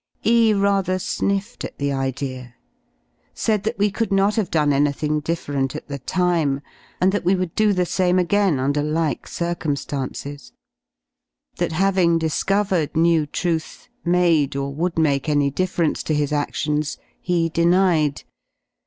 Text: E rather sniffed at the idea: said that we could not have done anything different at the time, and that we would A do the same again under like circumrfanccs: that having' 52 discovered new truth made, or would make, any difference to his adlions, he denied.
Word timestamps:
E 0.25 0.51
rather 0.51 0.97
sniffed 0.97 1.63
at 1.63 1.77
the 1.77 1.93
idea: 1.93 2.55
said 3.35 3.61
that 3.61 3.77
we 3.77 3.91
could 3.91 4.11
not 4.11 4.33
have 4.33 4.49
done 4.49 4.73
anything 4.73 5.19
different 5.19 5.75
at 5.75 5.87
the 5.89 5.99
time, 5.99 6.59
and 6.99 7.11
that 7.11 7.23
we 7.23 7.35
would 7.35 7.51
A 7.51 7.55
do 7.55 7.71
the 7.71 7.85
same 7.85 8.17
again 8.17 8.59
under 8.59 8.81
like 8.81 9.27
circumrfanccs: 9.27 10.53
that 11.57 11.71
having' 11.73 12.13
52 12.19 12.19
discovered 12.19 12.95
new 12.97 13.27
truth 13.27 13.89
made, 14.03 14.55
or 14.55 14.73
would 14.73 14.97
make, 14.97 15.29
any 15.29 15.51
difference 15.51 16.01
to 16.01 16.15
his 16.15 16.31
adlions, 16.31 16.97
he 17.21 17.47
denied. 17.49 18.23